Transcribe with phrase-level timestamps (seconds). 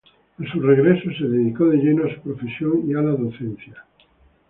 [0.39, 3.85] A su regreso se dedicó de lleno a su profesión y a la docencia.